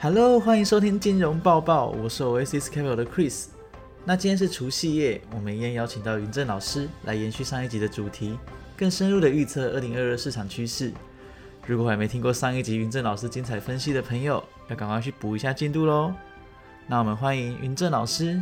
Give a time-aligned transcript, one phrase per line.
[0.00, 3.46] Hello，欢迎收听金融报报，我是 Oasis Capital 的 Chris。
[4.04, 8.38] 那今天是除夕夜，我们依然邀请到云正老师来延续上一集的主题，
[8.76, 10.92] 更深入的预测二零二二市场趋势。
[11.66, 16.14] 如果还没听过上一集云正老师精彩分析的朋友，要赶快去补一下进度喽。
[16.86, 18.40] 那我们欢迎云正老师。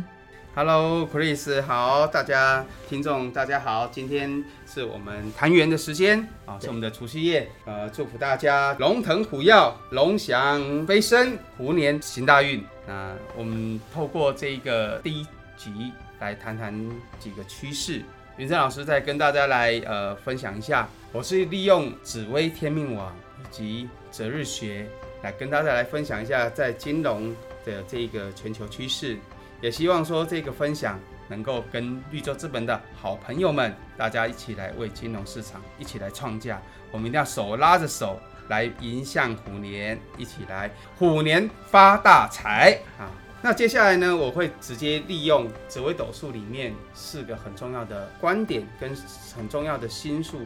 [0.57, 12.65] Hello，Chris，好，大家听众大家好，今天是我们团圆的时间啊，是我们的除夕夜，呃，祝福大家龙腾虎跃，龙翔飞升，虎年行大运。
[12.87, 16.73] 那我们透过这个第一集来谈谈
[17.19, 18.01] 几个趋势。
[18.37, 24.89] 云正老师再跟大家来呃分享一下，我是利用紫薇天命网以及择日学
[25.21, 27.29] 来跟大家来分享一下在金融
[27.63, 29.19] 的这个全球趋势。
[29.61, 36.61] 也希望说这个分享能够跟绿洲资本的好朋友们，大家一起来为金融市场一起来创价。
[36.91, 43.11] 我们一定要手拉着手来迎向虎年，一起来虎年发大财啊！
[43.41, 48.95] 那接下来呢，我会直接利用紫微斗数里面四个很重要的观点跟
[49.35, 50.39] 很重要的心数，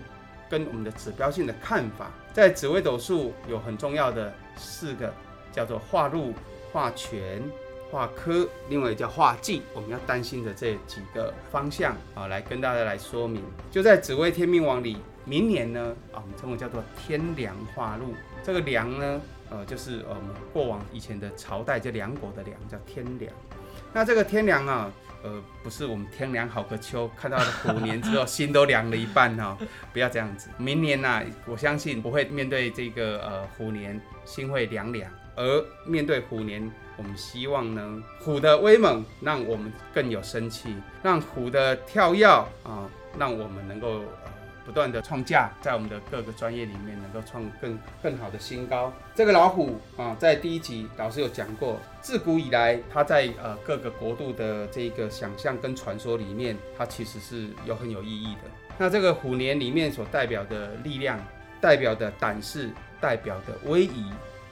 [0.50, 2.11] 跟我们的指标性的看法。
[2.33, 5.13] 在紫微斗数有很重要的四个，
[5.52, 6.33] 叫做化禄、
[6.72, 7.41] 化权。
[7.92, 13.44] 化科，另外也叫化忌，我们要担心的这几个方向啊，来跟大家来说明。
[13.70, 18.16] 就在紫微天命网里，明年呢啊，我们称为叫做天梁化禄。
[18.42, 23.31] 这个梁呢，呃，就是我们过往以前的朝代，就梁国的梁，叫天梁。
[23.94, 24.89] 那这个天梁啊，
[25.22, 30.50] 呃，不是我们天凉好个秋，看到了虎年之后心都凉了一半哈、哦， 不要这样子。
[30.58, 36.71] 明年呐、啊，我相信不会面对这个呃虎年心会凉凉，而面对虎年。
[36.97, 44.31] 我们希望呢，虎的威猛让我们更有生气，让虎的跳跃啊，让我们能够呃
[44.63, 48.93] 不断的创价，在我们的各个专业里面能够创更更好的新高。
[49.15, 58.41] 这个老虎啊，在第一集老师有讲过，自古以来它在呃各个国度的这个想象跟传说里面，它其实是有很有意义的。
[58.77, 61.19] 那这个虎年里面所代表的力量，
[61.59, 62.69] 代表的胆识，
[63.00, 64.11] 代表的威仪，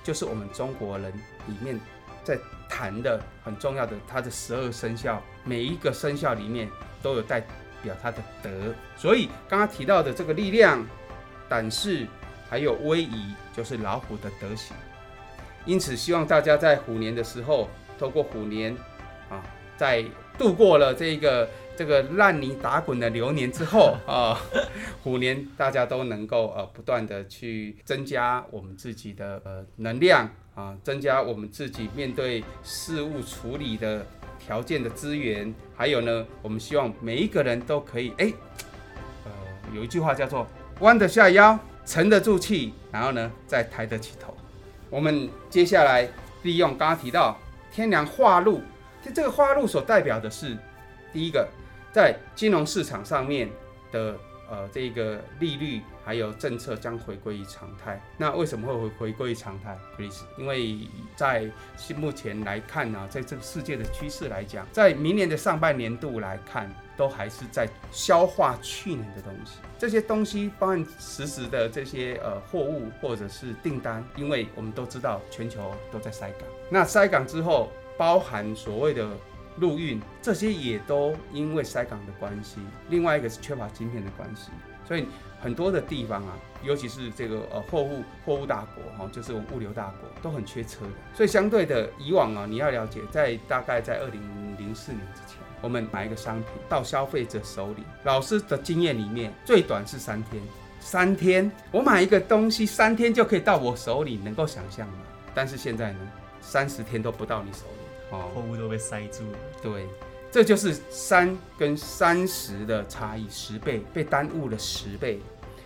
[0.09, 1.13] 就是我们中国人
[1.45, 1.79] 里面。
[2.21, 2.37] 在
[2.69, 6.69] 谈的很重要的，它的十二生肖，每一个生肖里面
[7.01, 7.41] 都有代
[7.81, 8.49] 表它的德，
[8.95, 10.85] 所以刚刚提到的这个力量、
[11.47, 12.05] 胆识
[12.47, 14.75] 还有威仪，就是老虎的德行。
[15.65, 17.67] 因此，希望大家在虎年的时候，
[17.97, 18.75] 透过虎年
[19.29, 19.41] 啊，
[19.75, 20.05] 在
[20.37, 21.49] 度过了这个
[21.79, 24.37] 这个烂泥打滚的流年之后啊，
[25.01, 30.29] 虎年大家都能够呃不断的去增加我们自己的呃能量。
[30.55, 34.05] 啊，增加我们自己面对事物处理的
[34.37, 38.33] 条件的资源，还有呢，我们希望每一个人都可以，哎，
[39.23, 39.31] 呃，
[39.73, 40.45] 有一句话叫做
[40.81, 44.35] “弯得下腰，沉得住气”，然后呢，再抬得起头。
[44.89, 46.05] 我们接下来
[46.41, 47.39] 利用刚刚提到
[47.71, 48.61] 天梁化禄，
[49.15, 50.57] 这个化禄所代表的是
[51.13, 51.47] 第一个，
[51.91, 53.49] 在金融市场上面
[53.91, 54.15] 的
[54.49, 55.81] 呃这个利率。
[56.09, 58.01] 还有政策将回归于常态。
[58.17, 60.79] 那为什么会回回归于常态？Chris，因为
[61.15, 61.47] 在
[61.95, 66.67] 目前来看呢、在这个世界的趋势来讲，在明年的上半年度来看，
[66.97, 69.59] 都还是在消化去年的东西。
[69.77, 76.49] 这些东西包含实时的这些呃货物或者是订单，因为我们都知道全球都在塞港。
[76.71, 79.07] 那塞港之后，包含所谓的
[79.59, 82.59] 陆运，这些也都因为塞港的关系。
[82.89, 84.51] 另外一个是缺乏晶片的关系，
[84.87, 85.05] 所以。
[85.41, 90.91] 很多的地方啊，尤其是这个呃货物货物大国哈、哦，就是我们物流大国，都很缺车的。
[91.13, 94.21] 所以相对的，以往啊，你要了解，在大概在二零
[94.57, 100.43] 零四年之前，我们买一个商品到消费者手里，老师的经验里面，最短是三天。
[100.81, 104.97] 三天，我买一个东西，三天就可以到我手里，能够想象吗？
[105.33, 105.99] 但是现在呢，
[106.41, 109.37] 三十天都不到你手里，哦，货物都被塞住了。
[109.61, 109.87] 对。
[110.31, 115.19] 这就是三跟三十的差异，十倍被耽误了十倍。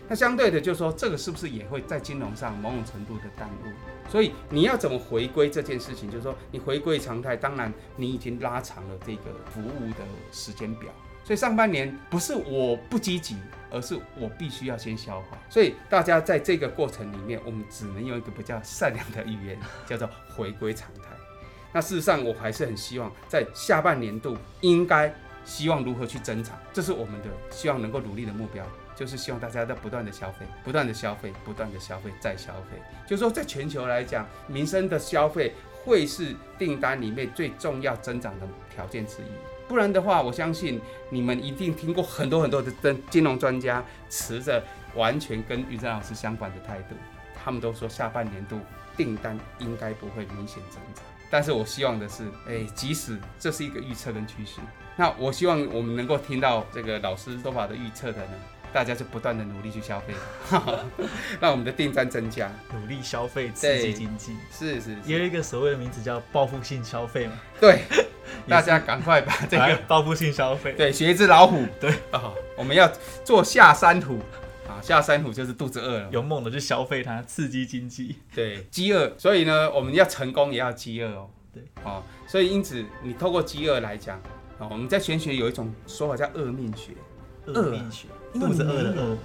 [0.07, 4.09] 那相对的，就是说这个是不是也会在金融上某种程度的耽误？
[4.09, 6.09] 所以你要怎么回归这件事情？
[6.09, 9.23] 就是说你回归常态，当然你已经拉长了这个
[9.53, 9.99] 服务的
[10.31, 10.89] 时间表。
[11.25, 13.35] 所以上半年不是我不积极，
[13.69, 15.37] 而是我必须要先消化。
[15.49, 21.12] 所以大家在这个过程里面，我们只能用一个比较善良的语言，叫做回归常态。
[21.73, 28.63] 那事实上，我还是很希望在下半年度应该希望如何去增长，这是我们的希望能够努力的目标，
[28.95, 32.79] 就是希望大家在不断的消费，不断的消费，不断的消费再消费。
[33.07, 35.53] 就是说，在全球来讲，民生的消费
[35.83, 39.25] 会是订单里面最重要增长的条件之一。
[39.67, 40.79] 不然的话，我相信
[41.09, 46.95] 你们一定听过很多很多的金融专家持着完全跟于正老师相反的态度，
[47.43, 48.59] 他们都说下半年度
[48.95, 51.03] 订单应该不会明显增长。
[51.33, 54.61] 但是我希望的是，哎，即使这是一个预测跟趋势，
[54.95, 58.33] 那我希望我们能够听到这个老师说法的预测的呢，
[58.71, 60.13] 大家就不断的努力去消费，
[61.41, 64.35] 让我们的订单增加，努力消费刺激经济。
[64.55, 67.33] 是是，也有一个所谓的名字叫报复性消费嘛。
[67.59, 67.81] 对，
[68.47, 71.65] 大家赶快把这个报复性消费，对，学一只老虎。
[71.81, 72.87] 对啊，我们要
[73.25, 74.19] 做下山虎。
[74.83, 78.17] 啊，下山虎就是肚子饿了，勇猛的去消费它，刺激经济。
[78.35, 81.29] 对，饥饿，所以呢，我们要成功也要饥饿哦。
[81.53, 84.17] 对，哦，所以因此你透过饥饿来讲，
[84.59, 86.93] 啊，我们在玄学有一种说法叫恶命学，
[87.45, 89.17] 恶命学，肚子饿的饿。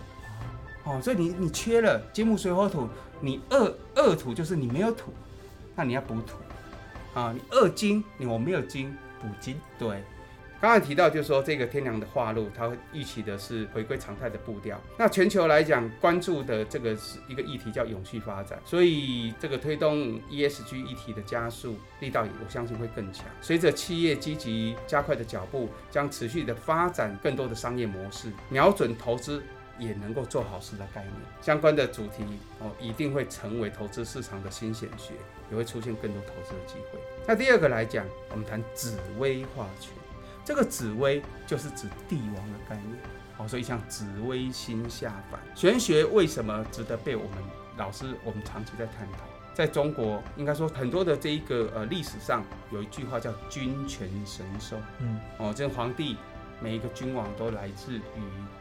[0.85, 2.89] 哦，所以你你缺了金木水火土，
[3.21, 5.13] 你饿饿土就是你没有土，
[5.75, 6.39] 那你要补土。
[7.15, 9.59] 啊，你饿金，你我没有金，补金。
[9.79, 10.05] 对。
[10.61, 14.81] 刚才提到，就是说这个天梁的化路，它预期的是回归常态的步调。
[14.97, 23.25] 那全球来讲，关注的这个是一个议题叫永续发展，所以这个推动 ESG 议题的加速力道，我相信会更强。
[23.41, 29.41] 随着企业积极加快的脚步，将持续的发展更多的商业模式，瞄准投资
[29.79, 31.15] 也能够做好事的概念。
[31.41, 32.25] 相关的主题
[32.59, 35.15] 哦，一定会成为投资市场的新显学，
[35.53, 36.99] 也会出现更多投资的机会。
[37.29, 39.93] 那第二个来讲，我们谈紫薇化权。
[40.49, 42.99] 这个紫薇就是指帝王的概念，
[43.37, 47.33] 哦，所以像紫微星下凡，玄学为什么值得被我们
[47.77, 49.19] 老师我们长期在探讨？
[49.53, 56.17] 在中国，应该说很多的这一个呃历史上有一句话叫君权神授，嗯，哦，这皇帝
[56.63, 58.01] 每一个君王都来自于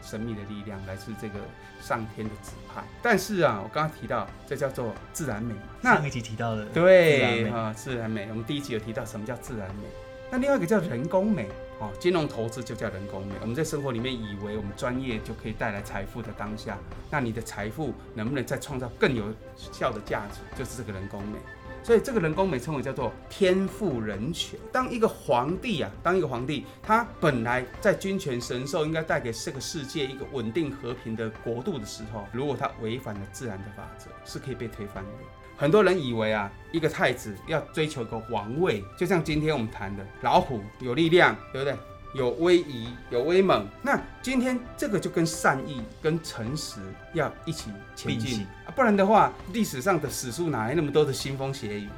[0.02, 1.40] 神秘的力量，来自这个
[1.80, 2.84] 上天的指派。
[3.02, 9.84] 但是啊，我刚刚提到这叫做自然美嘛，那，上一集提到的对啊，自然美，我们第一集有提到什么叫自然美，
[10.30, 11.48] 那另外一个叫人工美。
[11.80, 13.34] 哦，金融投资就叫人工美。
[13.42, 16.78] 我们在生活里面以为我们专业就可以带来财富的当下，
[17.12, 19.26] 那你的财富能不能再创造更有
[19.56, 21.38] 效的价值，就是这个人工美。
[21.84, 24.60] 所以这个人工美称为叫做天赋人权。
[24.74, 35.10] 当一个皇帝啊，当一个皇帝，他本来在君权神授，应该带给这个世界一个稳定和平的国度的时候，如果他违反了自然的法则，是可以被推翻的。
[35.58, 41.76] 很多人以为啊，一个太子要追求一个王位，就像今天我们谈的老虎有力量，对不对？
[42.14, 43.68] 有威仪，有威猛。
[43.82, 46.80] 那今天这个就跟善意、跟诚实
[47.14, 51.90] 要一起前进啊，不然的话，历史上的史书哪来那么多的腥风血雨，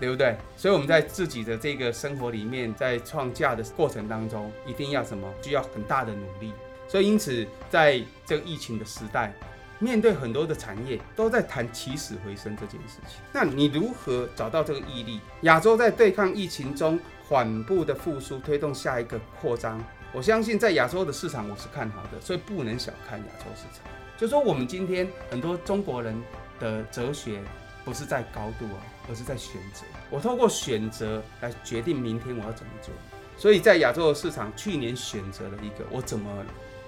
[0.00, 0.34] 对不对？
[0.56, 5.30] 所以我们在自己的这个生活里面，在创价的过程当中，一定要什么？
[5.42, 6.50] 需要很大的努力。
[6.88, 9.34] 所以因此，在这个疫情的时代。
[9.78, 15.20] 面对很多的产业都在谈起死回生这件事情，那你如何找到这个毅力？
[15.42, 19.82] 亚洲在对抗疫情中缓步的复苏，推动下一个扩张。
[20.12, 23.84] 我相信在亚洲的市场我是看好的，所以不能小看亚洲市场。
[24.16, 26.18] 就说我们今天很多中国人
[26.58, 27.42] 的哲学
[27.84, 28.80] 不是在高度啊，
[29.10, 29.82] 而是在选择。
[30.08, 32.94] 我透过选择来决定明天我要怎么做。
[33.36, 36.30] 所以在亚洲的市场，去年选择了一个我怎么。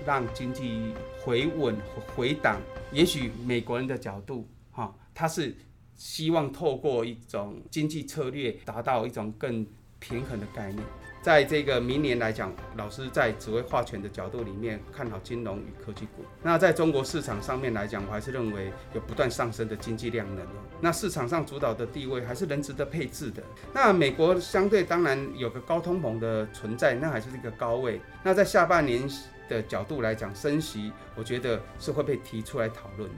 [0.06, 1.77] 让经济回稳
[2.15, 2.61] 回档，
[2.93, 5.56] 也许美国人的角度，哈，他是
[5.95, 9.67] 希望透过一种经济策略达到一种更
[9.99, 10.85] 平衡的概念。
[11.23, 16.25] 在这个明年来讲，老师在紫薇化权的角度里面看好金融与科技股。
[16.43, 20.47] 那在中国市场上面来讲，我还是认为有不断上升的经济量能。
[20.81, 23.43] 那市场上主导的地位还是人值得配置的。
[23.73, 28.00] 那美国相对当然有个高通膨的存在，那还是一个高位。
[28.23, 29.09] 那在下半年。
[29.49, 33.16] 的角度来讲，升息，我觉得是会被提出来讨论的。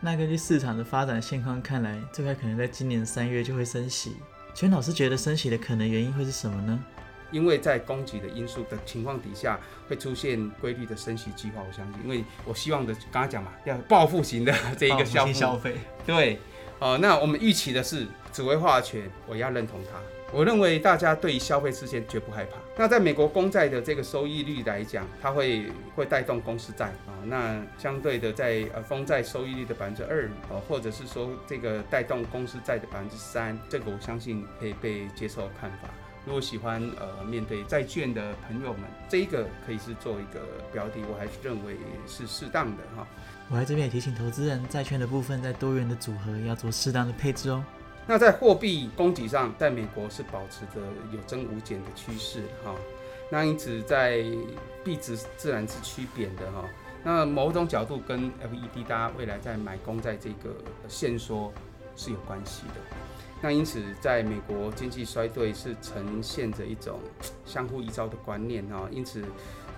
[0.00, 4.16] 那根据市场的发展现况看来，最快可能在今年三月就会升息。
[4.54, 6.82] 全老师觉得升息的可能原因会是什么呢？
[7.30, 9.58] 因为在供给的因素的情况底下，
[9.88, 11.62] 会出现规律的升息计划。
[11.66, 15.76] 我相信，因为我希望的刚刚讲嘛，要报复型的这一个消费。
[16.06, 16.38] 对，
[16.78, 19.98] 哦，那我们预期的是紫薇化权，我要认同它。
[20.30, 22.58] 我认为大家对于消费事件绝不害怕。
[22.76, 27.16] 那在美国公债的这个收益率来讲，它会会带动公司债啊。
[27.24, 35.88] 那相对的，在呃公债收益率的百分之二啊，或者是说这个带动公司债的百分之三，这个我相信可以被接受看法。
[36.28, 41.74] 如果喜欢呃面对债券的朋友们，这一个可以是做一个标的，我还是认为
[42.06, 43.06] 是适当的哈。
[43.48, 47.64] 我在这边也提醒投资人，债券的部分在多元的组合要做适当的配置哦。
[48.06, 50.82] 那在货币供给上，在美国是保持着
[51.14, 52.74] 有增无减的趋势哈。
[53.30, 54.22] 那因此在
[54.84, 56.62] 币值自然是趋贬的哈。
[57.02, 60.54] 那某种角度跟 FED 大家未来在买公债这个
[60.88, 61.50] 线索
[61.96, 62.74] 是有关系的。
[63.40, 67.00] 那因此在美国经济衰退是呈现着一种
[67.44, 68.88] 相互依照的观念哈。
[68.90, 69.22] 因此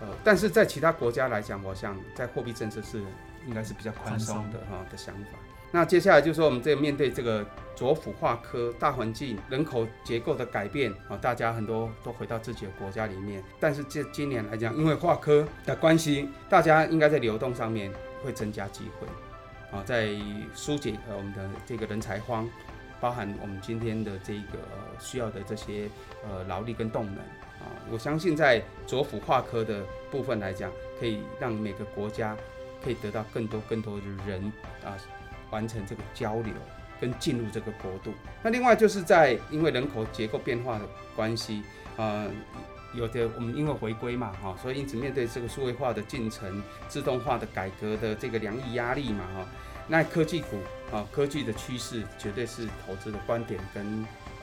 [0.00, 3.02] 呃，但是在其他国家来讲，我想在货币政策是
[3.46, 5.38] 应该是比较宽松的哈的想法。
[5.72, 17.92] 那接下来就是说我们这面对这个左辅化科大环境人口结构的改变啊，大家很多都回到自己的国家里面，但是这今年来讲，因为化科的关系，大家应该在流动上面
[18.24, 19.06] 会增加机会
[19.70, 20.08] 啊，在
[20.56, 22.48] 疏解呃我们的这个人才荒，
[23.00, 24.58] 包含我们今天的这个
[24.98, 25.88] 需要的这些
[26.28, 32.36] 呃劳力跟动能啊，我相信在左辅化科的部分来讲，可以让每个国家
[32.84, 34.52] 可以得到更多更多的人
[34.84, 34.96] 啊。
[35.50, 36.54] 完成这个交流
[37.00, 38.14] 跟进入这个国度。
[38.40, 40.84] 那另外就是在因为人口结构变化的
[41.16, 41.60] 关系，
[41.96, 42.30] 呃，
[42.94, 49.44] 有的我们因为回归嘛，哈，所以因此面对这个数位化的进程、自动化的改革的这个两亿压力嘛，哈，
[49.88, 50.58] 那科技股
[50.92, 53.84] 啊，科技的趋势绝对是投资的观点跟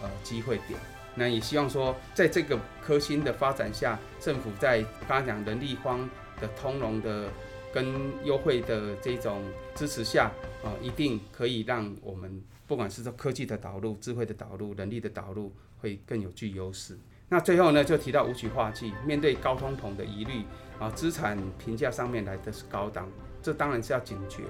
[0.01, 0.79] 呃机会点。
[1.15, 7.29] 那也希望说，在这个科新的发展下，政府在刚刚讲人力荒的通融的。
[7.73, 9.43] 跟优惠的这种
[9.75, 10.31] 支持下，
[10.63, 16.97] 啊，一定可以让我们不管是说科技的导入、智慧的导入、人力的导入，会更有具优势。
[17.29, 20.43] 那最后呢，就提到五曲化剂，面对高通膨的疑虑，
[20.79, 23.07] 啊，资产评价上面来的是高档，
[23.43, 24.43] 这当然是要警觉。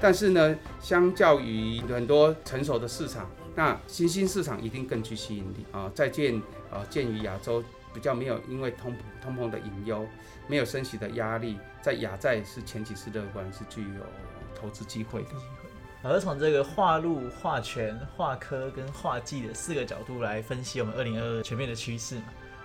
[0.00, 5.90] 但是呢，相较于很多成熟的市场，那新兴市场一定更具吸引力啊。
[5.94, 7.62] 再见，呃，鉴于亚洲。
[7.94, 10.06] 比较没有因为通通膨的隐忧，
[10.46, 14.00] 没有升息的压力，在亚债是前几次乐观，是具有
[14.54, 15.30] 投资机会的。
[16.02, 22.24] 而从这个化路、化权、化科跟化技的四个角度来分析我们二零二二全面的趋势嘛？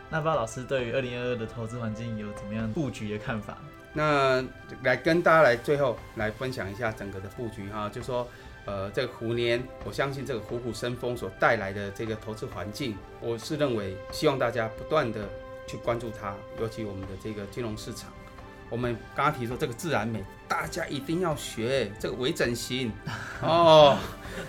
[0.09, 3.57] 那不知道老师对于二零二二的投资环境有怎么样布局的看法？
[3.93, 4.43] 那
[4.83, 8.27] 来跟大家来最后来分享一下整个的布局哈，就说。
[8.63, 15.27] 呃，这个虎年，我相信这个虎虎生风所带来的这个投资环境，我是认为希望大家不断的
[15.65, 18.11] 去关注它，尤其我们的这个金融市场。
[18.69, 22.91] 我们刚刚提出这个自然美，大家一定要学这个微整形
[23.41, 23.97] 哦，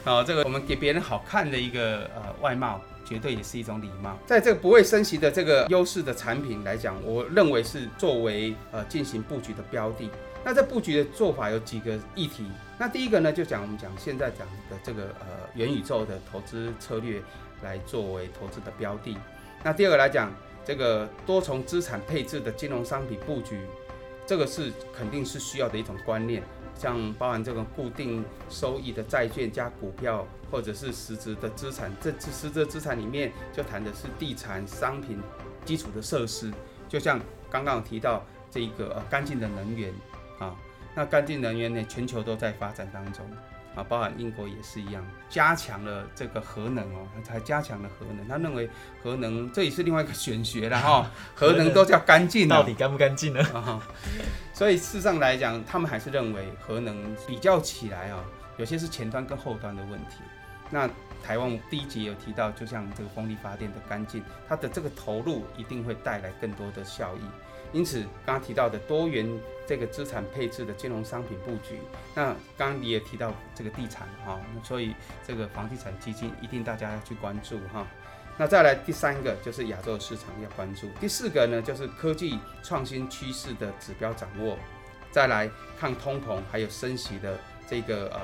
[0.04, 4.18] 哦，这个我们给别人好看的一个呃外貌，绝对也是一种礼貌。
[4.24, 10.08] 在这个不会升息的这个优势的产品来讲，我认为是作为呃进行布局的标的。
[10.42, 12.46] 那这布局的做法有几个议题。
[12.78, 17.22] 那第一个呢，就讲我们讲现在讲的这个呃元宇宙的投资策略
[17.62, 19.16] 来作为投资的标的。
[19.62, 20.32] 那第二个来讲，
[20.64, 23.60] 这个多重资产配置的金融商品布局，
[24.26, 26.42] 这个是肯定是需要的一种观念。
[26.74, 35.18] 像包含这个固定收益的债券加股票，或者是实质的资产，这实质资产里面就谈的是地产、商品、
[35.64, 36.52] 基础的设施。
[36.88, 39.92] 就像刚刚提到这个呃干净的能源。
[40.38, 40.56] 啊，
[40.96, 41.84] 那干净能源呢？
[41.84, 43.24] 全球都在发展当中
[43.74, 48.26] 啊，包含英国也是一样，加强了这个核能哦， 才加强了核能。
[48.28, 48.68] 他认为
[49.02, 53.42] 核能这也是另外一个玄学了 哈，核能都叫干净，到底干不干净呢？
[54.52, 58.24] 所以事实上来讲，他们还是认为核能比较起来啊，
[58.58, 60.16] 有些是前端跟后端的问题。
[60.70, 60.88] 那
[61.22, 67.20] 台湾第一集有提到，就像这个风力发电的干净，它的这个投入一定会带来更多的效益。
[67.72, 69.26] 因此，刚刚提到的多元
[69.72, 71.80] 这个资产配置的金融商品布局，
[72.14, 72.26] 那
[72.58, 74.94] 刚刚你也提到这个地产哈，那所以
[75.26, 77.86] 这个房地产基金一定大家要去关注哈。
[78.36, 84.58] 那再来第三个就是亚洲市场要关注，第四个呢就是科技创新趋势的指标掌握，
[85.10, 85.50] 再来
[85.80, 88.20] 抗通膨还有升息的这个呃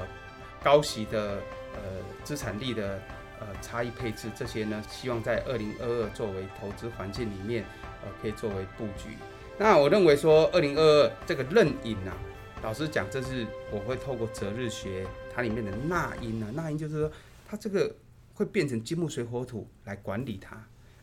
[0.62, 1.40] 高息的
[1.72, 1.80] 呃
[2.24, 3.00] 资产力的
[3.40, 7.64] 呃差异配置，这些呢希望在二零二二作为投资环境里面
[8.04, 9.16] 呃可以作为布局。
[9.60, 12.14] 那我认为说，二零二二这个壬寅啊，
[12.62, 17.12] 老实讲，这是我会透过择日学它里面的纳音啊，纳音就是说，
[17.48, 17.92] 它这个
[18.34, 20.56] 会变成金木水火土来管理它。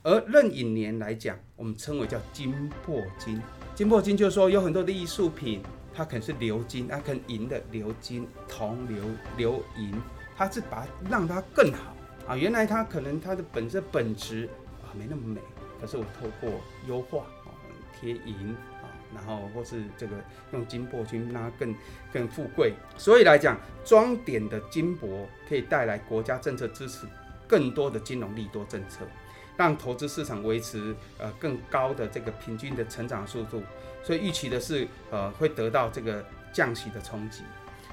[0.03, 3.41] 而壬寅年来讲，我们称为叫金破金，
[3.75, 5.62] 金破金就是说有很多的艺术品，
[5.93, 9.01] 它可能是鎏金，它可能银的鎏金、铜鎏
[9.38, 9.93] 鎏银，
[10.38, 11.93] 它是把让它更好
[12.25, 12.38] 啊。
[12.38, 14.47] 原来它可能它的本身本质
[14.81, 15.41] 啊没那么美，
[15.81, 16.50] 可是我透过
[16.88, 17.25] 优化。
[17.99, 20.15] 贴银啊，然后或是这个
[20.51, 21.73] 用金箔去拉更
[22.11, 27.07] 更富贵，所以来讲，装点的金箔可以带来国家政策支持，
[27.47, 29.05] 更多的金融利多政策，
[29.57, 33.63] 让投资市场维持呃更高的这个平均的成长速度。
[34.03, 36.23] 所以预期的是呃会得到这个
[36.53, 37.41] 降息的冲击。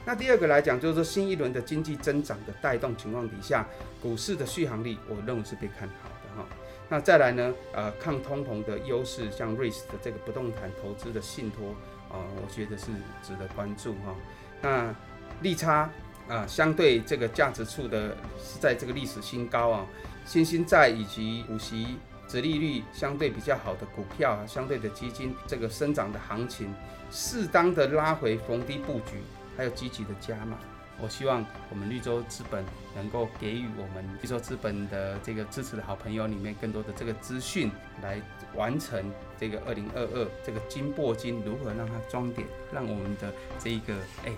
[0.05, 3.67] 那第二个来讲，就是说新一轮的经济增长的带动情况底下，
[4.03, 6.47] 股市的续航力，我认为是被看好的哈。
[6.93, 7.55] 那再来呢？
[7.73, 11.71] 呃，抗通膨的优势，像瑞士的这个不动产投资的信托
[12.11, 12.89] 啊，我觉得是
[13.23, 14.15] 值得关注哈。
[14.61, 14.95] 那
[15.41, 15.89] 利差
[16.29, 19.87] 啊，相对这个价值处的是在这个历史新高啊，
[20.27, 21.97] 新兴债以及股息、
[22.29, 26.75] 殖利率相对比较好的股票啊，相对的基金这个生长的行情，
[27.11, 29.23] 适当的拉回逢低布局，
[29.57, 30.59] 还有积极的加码，
[31.03, 38.23] 我希望我们绿洲资本能够给予我们绿洲资本的这个支持的好朋友里面更多的这个资讯，来
[38.55, 39.05] 完成
[39.39, 43.95] 这个二零二二这个金箔金如何让它装点，让我们的这一个
[44.25, 44.33] 哎，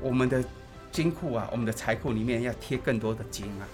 [0.00, 0.44] 我们的
[0.92, 3.66] 金库啊，我们的财库里面要贴更多的金啊。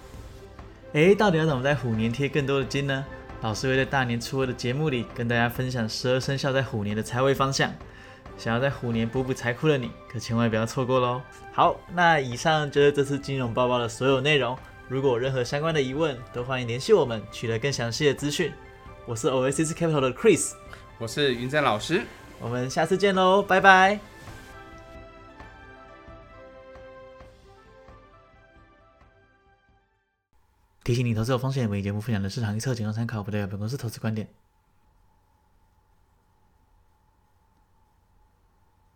[0.95, 3.05] 哎，到底要怎么在虎年贴更多的金呢？
[3.43, 7.71] 老师会在大年初二的节目里跟大家分享十二生肖在虎年的财位方向。
[8.37, 11.23] 想要在虎年补补财库的你，可千万不要错过喽！
[11.53, 14.59] 好，那以上就是这次金融报报的所有内容。
[14.89, 18.53] 如果有任何相关的疑问，都欢迎联系我们，取得更详细的资讯。
[19.07, 20.53] 我是 Oasis Capital 的 Chris，
[20.99, 22.03] 我是云珍老师，
[22.41, 23.99] 我们下次见喽，拜拜。
[30.83, 34.29] 提醒你，投资有风险，本节目分享的市场预测仅供参考，不代表本公司投资观点。